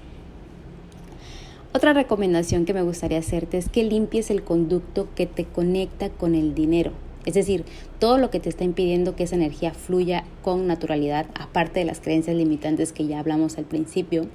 Otra 1.72 1.92
recomendación 1.92 2.64
que 2.64 2.74
me 2.74 2.82
gustaría 2.82 3.18
hacerte 3.18 3.56
es 3.56 3.68
que 3.68 3.84
limpies 3.84 4.30
el 4.30 4.42
conducto 4.42 5.06
que 5.14 5.26
te 5.26 5.44
conecta 5.44 6.10
con 6.10 6.34
el 6.34 6.52
dinero. 6.52 6.90
Es 7.26 7.34
decir, 7.34 7.64
todo 8.00 8.18
lo 8.18 8.28
que 8.30 8.40
te 8.40 8.48
está 8.48 8.64
impidiendo 8.64 9.14
que 9.14 9.22
esa 9.22 9.36
energía 9.36 9.72
fluya 9.72 10.24
con 10.42 10.66
naturalidad, 10.66 11.26
aparte 11.38 11.78
de 11.78 11.86
las 11.86 12.00
creencias 12.00 12.36
limitantes 12.36 12.92
que 12.92 13.06
ya 13.06 13.20
hablamos 13.20 13.56
al 13.56 13.66
principio, 13.66 14.26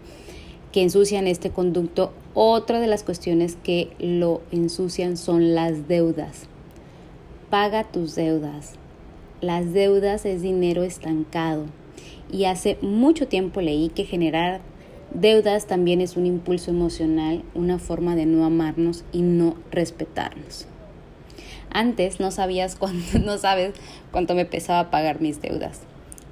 que 0.72 0.82
ensucian 0.82 1.28
este 1.28 1.50
conducto. 1.50 2.14
Otra 2.36 2.80
de 2.80 2.88
las 2.88 3.04
cuestiones 3.04 3.58
que 3.62 3.90
lo 4.00 4.42
ensucian 4.52 5.18
son 5.18 5.56
las 5.56 5.90
deudas. 5.90 6.44
Paga 7.50 7.84
tus 7.84 8.16
deudas. 8.16 8.76
Las 9.42 9.74
deudas 9.74 10.26
es 10.26 10.42
dinero 10.42 10.84
estancado. 10.84 11.66
Y 12.32 12.46
hace 12.46 12.78
mucho 12.82 13.28
tiempo 13.28 13.60
leí 13.60 13.90
que 13.90 14.06
generar 14.06 14.62
deudas 15.20 15.66
también 15.68 16.02
es 16.02 16.18
un 16.18 16.26
impulso 16.26 16.72
emocional, 16.72 17.44
una 17.54 17.80
forma 17.80 18.16
de 18.16 18.26
no 18.26 18.46
amarnos 18.46 19.04
y 19.12 19.22
no 19.22 19.56
respetarnos. 19.72 20.68
Antes 21.72 22.20
no 22.20 22.32
sabías 22.32 22.76
cuánto, 22.80 23.20
no 23.20 23.38
sabes 23.38 23.74
cuánto 24.12 24.36
me 24.36 24.46
pesaba 24.46 24.92
pagar 24.92 25.22
mis 25.22 25.42
deudas. 25.42 25.82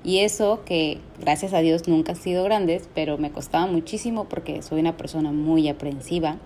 Y 0.04 0.20
eso 0.20 0.64
que 0.66 1.00
gracias 1.20 1.54
a 1.54 1.60
Dios 1.60 1.88
nunca 1.88 2.12
ha 2.12 2.16
sido 2.16 2.44
grandes, 2.44 2.90
pero 2.94 3.18
me 3.18 3.32
costaba 3.32 3.68
muchísimo 3.68 4.26
porque 4.26 4.62
soy 4.62 4.82
una 4.82 4.98
persona 4.98 5.32
muy 5.32 5.70
aprensiva. 5.70 6.38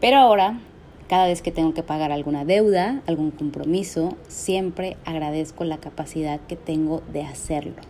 Pero 0.00 0.16
ahora, 0.16 0.60
cada 1.08 1.26
vez 1.26 1.42
que 1.42 1.52
tengo 1.52 1.74
que 1.74 1.82
pagar 1.82 2.10
alguna 2.10 2.46
deuda, 2.46 3.02
algún 3.06 3.30
compromiso, 3.32 4.16
siempre 4.28 4.96
agradezco 5.04 5.64
la 5.64 5.76
capacidad 5.76 6.40
que 6.40 6.56
tengo 6.56 7.02
de 7.12 7.22
hacerlo. 7.22 7.82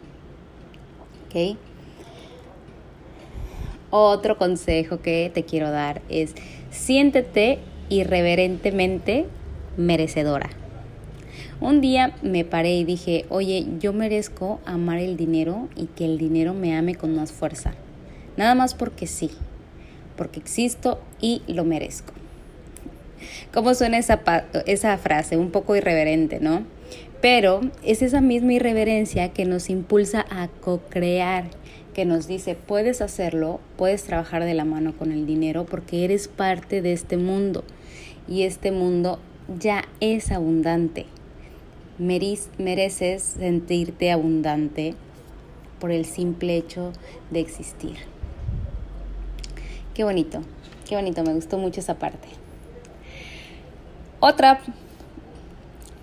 ¿Ok? 1.27 1.57
Otro 3.99 4.37
consejo 4.37 5.01
que 5.01 5.31
te 5.33 5.45
quiero 5.45 5.71
dar 5.71 6.03
es 6.11 6.35
siéntete 6.71 7.61
irreverentemente 7.89 9.25
merecedora. 9.79 10.51
Un 11.63 11.81
día 11.81 12.15
me 12.21 12.45
paré 12.45 12.77
y 12.77 12.85
dije, 12.85 13.25
oye, 13.31 13.67
yo 13.81 13.95
merezco 13.95 14.61
amar 14.67 14.99
el 14.99 15.17
dinero 15.17 15.71
y 15.77 15.87
que 15.87 16.05
el 16.05 16.19
dinero 16.19 16.53
me 16.53 16.77
ame 16.77 16.95
con 16.95 17.17
más 17.17 17.33
fuerza. 17.33 17.73
Nada 18.37 18.55
más 18.55 18.75
porque 18.75 19.07
sí, 19.07 19.31
porque 20.15 20.41
existo 20.41 21.01
y 21.19 21.41
lo 21.47 21.65
merezco. 21.65 22.13
¿Cómo 23.51 23.73
suena 23.75 23.97
esa, 23.97 24.99
frase? 24.99 25.39
Un 25.39 25.51
poco 25.51 25.75
irreverente, 25.75 26.39
¿no? 26.39 26.65
Pero 27.23 27.63
es 27.83 28.03
esa 28.03 28.21
misma 28.21 28.53
irreverencia 28.53 29.31
que 29.31 29.47
nos 29.47 29.71
impulsa 29.71 30.27
a 30.29 30.49
co-crear, 30.49 31.47
que 31.97 32.05
nos 32.05 32.27
dice, 32.27 32.55
puedes 32.55 33.01
hacerlo, 33.01 33.59
puedes 33.79 34.05
trabajar 34.05 34.45
de 34.45 34.53
la 34.53 34.67
mano 34.67 34.95
con 34.95 35.13
el 35.13 35.25
dinero 35.25 35.65
porque 35.65 36.05
eres 36.05 36.29
parte 36.29 36.83
de 36.83 36.93
este 36.93 37.17
mundo 37.17 37.65
y 38.29 38.43
este 38.43 38.71
mundo 38.71 39.19
ya 39.59 39.83
es 40.01 40.31
abundante 40.31 41.07
mereces 41.99 43.23
sentirte 43.23 44.13
abundante 44.13 44.95
por 45.81 45.91
el 45.91 46.05
simple 46.05 46.59
hecho 46.59 46.93
de 47.31 47.41
existir. 47.41 47.97
Qué 49.95 50.05
bonito, 50.05 50.43
qué 50.87 50.97
bonito, 50.97 51.23
me 51.23 51.33
gustó 51.33 51.57
mucho 51.57 51.81
esa 51.81 51.95
parte. 51.99 52.29
Otra 54.21 54.61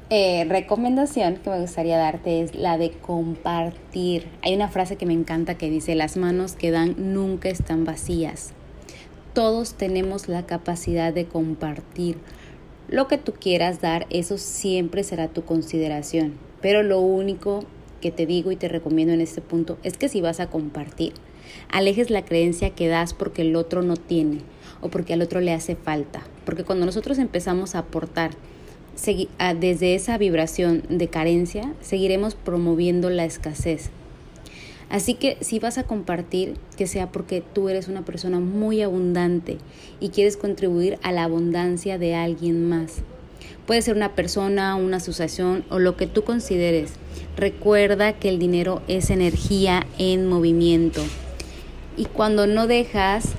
eh, 0.10 0.46
recomendación 0.48 1.38
que 1.38 1.50
me 1.50 1.60
gustaría 1.60 1.98
darte 1.98 2.42
es 2.42 2.56
la 2.56 2.78
de 2.78 2.92
compartir. 2.92 4.28
Hay 4.42 4.54
una 4.56 4.68
frase 4.68 4.96
que 4.96 5.06
me 5.06 5.14
encanta 5.14 5.56
que 5.56 5.70
dice, 5.70 5.96
las 5.96 6.18
manos 6.18 6.54
que 6.54 6.72
dan 6.72 6.96
nunca 7.14 7.50
están 7.50 7.86
vacías. 7.86 8.54
Todos 9.34 9.74
tenemos 9.76 10.28
la 10.28 10.46
capacidad 10.46 11.14
de 11.14 11.26
compartir 11.26 12.18
lo 12.90 13.08
que 13.08 13.18
tú 13.18 13.34
quieras 13.34 13.82
dar, 13.82 14.06
eso 14.10 14.38
siempre 14.38 15.04
será 15.04 15.28
tu 15.28 15.46
consideración. 15.46 16.34
Pero 16.62 16.84
lo 16.84 17.00
único 17.00 17.64
que 18.02 18.12
te 18.12 18.26
digo 18.26 18.52
y 18.52 18.56
te 18.56 18.68
recomiendo 18.68 19.14
en 19.14 19.22
este 19.22 19.42
punto 19.42 19.78
es 19.84 19.98
que 19.98 20.10
si 20.10 20.22
vas 20.22 20.40
a 20.40 20.50
compartir, 20.50 21.14
alejes 21.70 22.10
la 22.10 22.26
creencia 22.26 22.72
que 22.72 22.88
das 22.88 23.14
porque 23.14 23.44
el 23.44 23.56
otro 23.56 23.82
no 23.82 23.96
tiene 23.96 24.40
o 24.82 24.90
porque 24.90 25.14
al 25.14 25.22
otro 25.22 25.40
le 25.40 25.54
hace 25.54 25.76
falta. 25.76 26.22
Porque 26.46 26.66
cuando 26.66 26.86
nosotros 26.86 27.18
empezamos 27.18 27.74
a 27.74 27.80
aportar 27.80 28.32
desde 29.60 29.96
esa 29.96 30.18
vibración 30.18 30.84
de 30.90 31.08
carencia, 31.08 31.74
seguiremos 31.82 32.36
promoviendo 32.36 33.10
la 33.10 33.26
escasez. 33.26 33.90
Así 34.90 35.16
que 35.16 35.38
si 35.42 35.58
vas 35.58 35.78
a 35.78 35.86
compartir, 35.86 36.56
que 36.78 36.86
sea 36.86 37.12
porque 37.12 37.42
tú 37.42 37.68
eres 37.70 37.88
una 37.88 38.06
persona 38.06 38.40
muy 38.40 38.82
abundante 38.82 39.58
y 40.00 40.10
quieres 40.10 40.38
contribuir 40.38 41.00
a 41.02 41.12
la 41.12 41.24
abundancia 41.24 41.98
de 41.98 42.14
alguien 42.14 42.70
más. 42.70 43.02
Puede 43.66 43.82
ser 43.82 43.96
una 43.96 44.14
persona, 44.14 44.76
una 44.76 44.98
asociación 44.98 45.66
o 45.70 45.80
lo 45.80 45.98
que 45.98 46.06
tú 46.06 46.24
consideres. 46.24 46.92
Recuerda 47.38 48.14
que 48.14 48.30
el 48.30 48.38
dinero 48.38 48.82
es 48.88 49.10
energía 49.10 49.88
en 49.98 50.28
movimiento. 50.28 51.02
Y 51.98 52.06
cuando 52.06 52.46
no 52.46 52.68
dejas 52.68 53.30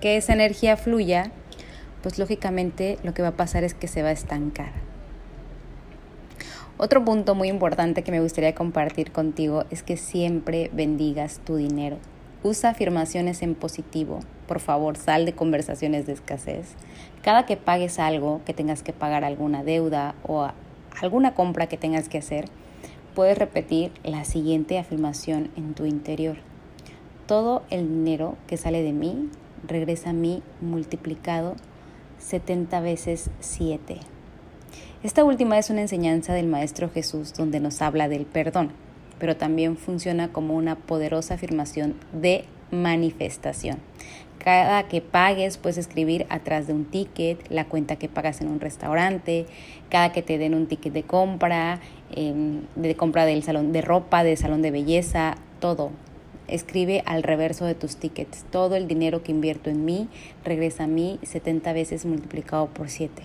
que 0.00 0.16
esa 0.16 0.34
energía 0.34 0.76
fluya, 0.76 1.32
pues 2.02 2.18
lógicamente 2.18 2.98
lo 3.02 3.14
que 3.14 3.22
va 3.22 3.28
a 3.28 3.36
pasar 3.36 3.64
es 3.64 3.74
que 3.74 3.88
se 3.88 4.02
va 4.02 4.08
a 4.08 4.12
estancar. 4.12 4.72
Otro 6.78 7.04
punto 7.04 7.34
muy 7.34 7.48
importante 7.48 8.02
que 8.02 8.10
me 8.10 8.20
gustaría 8.20 8.54
compartir 8.54 9.12
contigo 9.12 9.64
es 9.70 9.82
que 9.82 9.96
siempre 9.96 10.70
bendigas 10.72 11.40
tu 11.44 11.56
dinero. 11.56 11.98
Usa 12.42 12.70
afirmaciones 12.70 13.42
en 13.42 13.54
positivo. 13.54 14.20
Por 14.48 14.58
favor, 14.58 14.96
sal 14.96 15.24
de 15.24 15.32
conversaciones 15.32 16.06
de 16.06 16.14
escasez. 16.14 16.74
Cada 17.22 17.46
que 17.46 17.56
pagues 17.56 18.00
algo, 18.00 18.40
que 18.44 18.52
tengas 18.52 18.82
que 18.82 18.92
pagar 18.92 19.22
alguna 19.22 19.62
deuda 19.62 20.16
o 20.24 20.48
alguna 21.00 21.34
compra 21.34 21.68
que 21.68 21.76
tengas 21.76 22.08
que 22.08 22.18
hacer, 22.18 22.46
puedes 23.14 23.38
repetir 23.38 23.92
la 24.02 24.24
siguiente 24.24 24.78
afirmación 24.78 25.50
en 25.56 25.74
tu 25.74 25.86
interior. 25.86 26.38
Todo 27.26 27.62
el 27.70 27.86
dinero 27.88 28.36
que 28.48 28.56
sale 28.56 28.82
de 28.82 28.92
mí 28.92 29.30
regresa 29.68 30.10
a 30.10 30.14
mí 30.14 30.42
multiplicado 30.60 31.54
70 32.22 32.80
veces 32.80 33.30
7. 33.40 33.98
Esta 35.02 35.24
última 35.24 35.58
es 35.58 35.70
una 35.70 35.80
enseñanza 35.80 36.32
del 36.32 36.46
Maestro 36.46 36.88
Jesús 36.88 37.34
donde 37.34 37.60
nos 37.60 37.82
habla 37.82 38.08
del 38.08 38.24
perdón, 38.24 38.70
pero 39.18 39.36
también 39.36 39.76
funciona 39.76 40.32
como 40.32 40.54
una 40.54 40.76
poderosa 40.76 41.34
afirmación 41.34 41.94
de 42.12 42.44
manifestación. 42.70 43.78
Cada 44.38 44.88
que 44.88 45.00
pagues 45.00 45.58
puedes 45.58 45.78
escribir 45.78 46.26
atrás 46.28 46.66
de 46.66 46.72
un 46.72 46.84
ticket 46.84 47.38
la 47.50 47.66
cuenta 47.66 47.96
que 47.96 48.08
pagas 48.08 48.40
en 48.40 48.48
un 48.48 48.60
restaurante, 48.60 49.46
cada 49.88 50.12
que 50.12 50.22
te 50.22 50.38
den 50.38 50.54
un 50.54 50.66
ticket 50.66 50.92
de 50.92 51.02
compra, 51.02 51.80
em, 52.10 52.62
de 52.74 52.96
compra 52.96 53.24
del 53.24 53.42
salón 53.42 53.72
de 53.72 53.82
ropa, 53.82 54.24
de 54.24 54.36
salón 54.36 54.62
de 54.62 54.70
belleza, 54.70 55.36
todo. 55.60 55.90
Escribe 56.48 57.02
al 57.06 57.22
reverso 57.22 57.64
de 57.64 57.74
tus 57.74 57.96
tickets. 57.96 58.44
Todo 58.50 58.76
el 58.76 58.88
dinero 58.88 59.22
que 59.22 59.32
invierto 59.32 59.70
en 59.70 59.84
mí 59.84 60.08
regresa 60.44 60.84
a 60.84 60.86
mí 60.86 61.18
70 61.22 61.72
veces 61.72 62.04
multiplicado 62.04 62.66
por 62.66 62.88
7. 62.88 63.22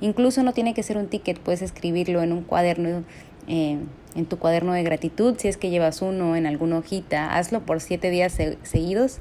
Incluso 0.00 0.42
no 0.42 0.52
tiene 0.52 0.74
que 0.74 0.82
ser 0.82 0.96
un 0.96 1.08
ticket, 1.08 1.38
puedes 1.38 1.62
escribirlo 1.62 2.22
en 2.22 2.32
un 2.32 2.42
cuaderno, 2.42 3.04
eh, 3.46 3.78
en 4.14 4.26
tu 4.26 4.38
cuaderno 4.38 4.72
de 4.72 4.82
gratitud, 4.82 5.34
si 5.38 5.48
es 5.48 5.56
que 5.56 5.70
llevas 5.70 6.02
uno 6.02 6.36
en 6.36 6.46
alguna 6.46 6.78
hojita. 6.78 7.36
Hazlo 7.36 7.60
por 7.64 7.80
7 7.80 8.10
días 8.10 8.36
seguidos 8.62 9.18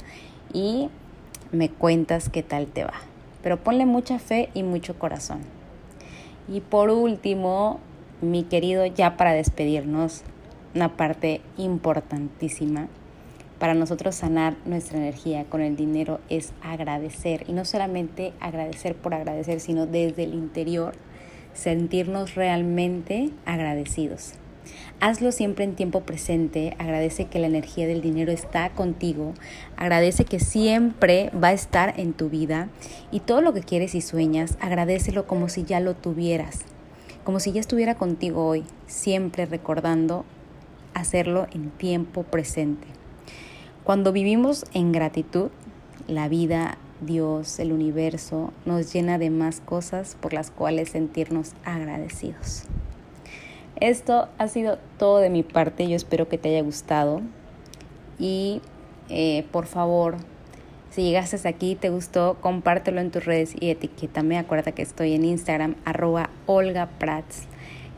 y 0.54 0.90
me 1.52 1.70
cuentas 1.70 2.30
qué 2.30 2.44
tal 2.44 2.68
te 2.68 2.84
va. 2.84 2.94
Pero 3.44 3.58
ponle 3.64 3.86
mucha 3.86 4.20
fe 4.20 4.50
y 4.54 4.64
mucho 4.64 4.98
corazón. 4.98 5.40
Y 6.48 6.62
por 6.62 6.90
último, 6.90 7.80
mi 8.22 8.44
querido, 8.44 8.86
ya 8.86 9.18
para 9.18 9.34
despedirnos, 9.34 10.24
una 10.76 10.96
parte 10.96 11.42
importantísima 11.58 12.88
para 13.60 13.74
nosotros 13.74 14.16
sanar 14.16 14.56
nuestra 14.66 14.98
energía 14.98 15.46
con 15.46 15.62
el 15.62 15.76
dinero 15.76 16.20
es 16.30 16.54
agradecer. 16.62 17.44
Y 17.48 17.54
no 17.54 17.66
solamente 17.66 18.34
agradecer 18.40 18.96
por 18.96 19.14
agradecer, 19.14 19.60
sino 19.60 19.86
desde 19.86 20.24
el 20.24 20.34
interior 20.34 20.94
sentirnos 21.54 22.36
realmente 22.36 23.32
agradecidos. 23.46 24.34
Hazlo 25.00 25.32
siempre 25.32 25.64
en 25.64 25.76
tiempo 25.76 26.02
presente, 26.02 26.76
agradece 26.78 27.26
que 27.26 27.40
la 27.40 27.48
energía 27.48 27.88
del 27.88 28.02
dinero 28.02 28.32
está 28.32 28.70
contigo, 28.72 29.34
agradece 29.76 30.26
que 30.26 30.40
siempre 30.40 31.32
va 31.32 31.50
a 31.50 31.54
estar 31.54 32.00
en 32.00 32.14
tu 32.14 32.30
vida. 32.30 32.70
Y 33.12 33.22
todo 33.22 33.42
lo 33.42 33.54
que 33.54 33.62
quieres 33.62 33.96
y 33.96 34.02
sueñas, 34.02 34.58
agradecelo 34.60 35.26
como 35.26 35.50
si 35.50 35.64
ya 35.64 35.80
lo 35.80 35.96
tuvieras, 35.96 36.62
como 37.24 37.40
si 37.40 37.52
ya 37.52 37.60
estuviera 37.60 37.96
contigo 37.96 38.46
hoy, 38.46 38.66
siempre 38.88 39.46
recordando 39.46 40.26
hacerlo 40.94 41.48
en 41.54 41.70
tiempo 41.70 42.24
presente. 42.24 42.97
Cuando 43.88 44.12
vivimos 44.12 44.66
en 44.74 44.92
gratitud, 44.92 45.48
la 46.10 46.28
vida, 46.28 46.78
Dios, 47.00 47.58
el 47.58 47.72
universo 47.72 48.52
nos 48.66 48.92
llena 48.92 49.18
de 49.18 49.30
más 49.30 49.62
cosas 49.62 50.18
por 50.20 50.34
las 50.34 50.52
cuales 50.52 50.90
sentirnos 50.90 51.54
agradecidos. 51.64 52.64
Esto 53.80 54.28
ha 54.40 54.50
sido 54.50 54.78
todo 55.00 55.20
de 55.20 55.30
mi 55.30 55.42
parte, 55.42 55.88
yo 55.88 55.96
espero 55.96 56.28
que 56.28 56.38
te 56.38 56.50
haya 56.50 56.64
gustado 56.64 57.22
y 58.20 58.62
eh, 59.08 59.46
por 59.54 59.68
favor, 59.68 60.18
si 60.90 61.04
llegaste 61.04 61.48
aquí, 61.48 61.76
te 61.76 61.90
gustó, 61.90 62.36
compártelo 62.42 63.00
en 63.00 63.10
tus 63.10 63.24
redes 63.24 63.56
y 63.58 63.70
etiquétame. 63.70 64.38
Acuérdate 64.38 64.74
que 64.74 64.82
estoy 64.82 65.14
en 65.14 65.24
Instagram, 65.24 65.78
arroba 65.86 66.30
Olga. 66.46 66.90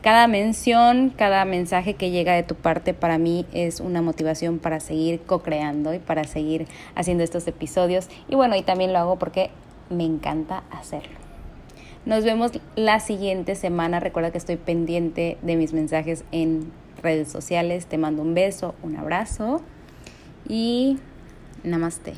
Cada 0.02 0.26
mención, 0.28 1.10
cada 1.10 1.44
mensaje 1.44 1.92
que 1.92 2.10
llega 2.10 2.32
de 2.32 2.42
tu 2.42 2.54
parte 2.54 2.94
para 2.94 3.18
mí 3.18 3.44
es 3.52 3.80
una 3.80 4.00
motivación 4.00 4.58
para 4.58 4.80
seguir 4.80 5.20
co-creando 5.20 5.92
y 5.92 5.98
para 5.98 6.24
seguir 6.24 6.66
haciendo 6.94 7.22
estos 7.22 7.46
episodios. 7.46 8.08
Y 8.26 8.34
bueno, 8.34 8.56
y 8.56 8.62
también 8.62 8.94
lo 8.94 8.98
hago 8.98 9.18
porque 9.18 9.50
me 9.90 10.04
encanta 10.04 10.62
hacerlo. 10.70 11.18
Nos 12.06 12.24
vemos 12.24 12.52
la 12.76 12.98
siguiente 13.00 13.54
semana. 13.56 14.00
Recuerda 14.00 14.30
que 14.30 14.38
estoy 14.38 14.56
pendiente 14.56 15.36
de 15.42 15.56
mis 15.56 15.74
mensajes 15.74 16.24
en 16.32 16.72
redes 17.02 17.28
sociales. 17.28 17.84
Te 17.84 17.98
mando 17.98 18.22
un 18.22 18.32
beso, 18.32 18.74
un 18.82 18.96
abrazo 18.96 19.60
y 20.48 20.98
namaste. 21.62 22.14